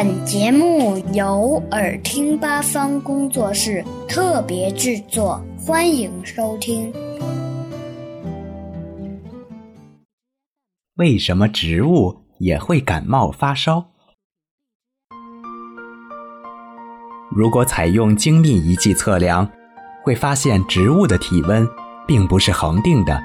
[0.00, 6.92] 本节目由耳听八方工作室特别制作，欢迎收听。
[10.94, 13.86] 为什么植物也会感冒发烧？
[17.32, 19.50] 如果采用精密仪器测量，
[20.04, 21.66] 会发现植物的体温
[22.06, 23.20] 并不是恒定的，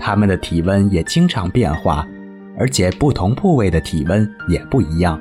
[0.00, 2.04] 它们的体温也经常变化，
[2.58, 5.16] 而且不同部位的体温也不一样。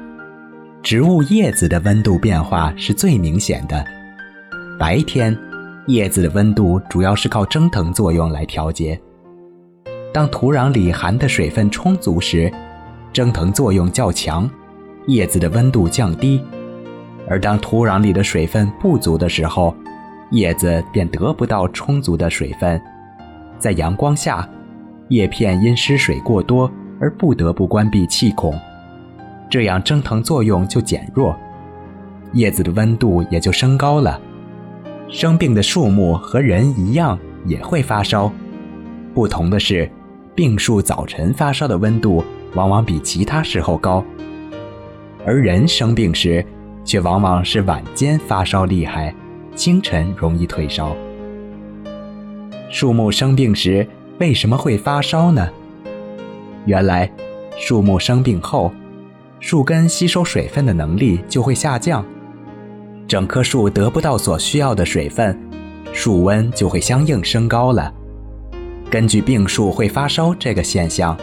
[0.83, 3.85] 植物叶子的温度变化是最明显的。
[4.77, 5.35] 白天，
[5.87, 8.99] 叶子的温度主要是靠蒸腾作用来调节。
[10.13, 12.51] 当土壤里含的水分充足时，
[13.13, 14.49] 蒸腾作用较强，
[15.07, 16.41] 叶子的温度降低；
[17.29, 19.73] 而当土壤里的水分不足的时候，
[20.31, 22.79] 叶子便得不到充足的水分。
[23.57, 24.47] 在阳光下，
[25.07, 26.69] 叶片因失水过多
[26.99, 28.53] 而不得不关闭气孔。
[29.49, 31.35] 这样蒸腾作用就减弱，
[32.33, 34.19] 叶子的温度也就升高了。
[35.09, 38.31] 生病的树木和人一样也会发烧，
[39.13, 39.87] 不同的是，
[40.33, 42.23] 病树早晨发烧的温度
[42.55, 44.03] 往往比其他时候高，
[45.23, 46.43] 而人生病时
[46.83, 49.13] 却往往是晚间发烧厉害，
[49.55, 50.95] 清晨容易退烧。
[52.71, 53.87] 树木生病时
[54.19, 55.47] 为什么会发烧呢？
[56.65, 57.11] 原来，
[57.55, 58.73] 树木生病后。
[59.43, 62.03] 树根吸收水分的能力就会下降，
[63.05, 65.37] 整棵树得不到所需要的水分，
[65.91, 67.93] 树温就会相应升高了。
[68.89, 71.17] 根据病树会发烧这个现象，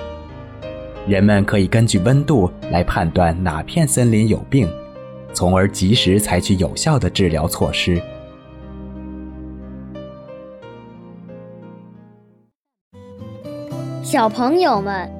[1.09, 4.69] 人们可以根据温度来判断哪片森林有病，
[5.33, 7.99] 从而及时采取有效的治疗措施。
[14.03, 15.20] 小朋友们。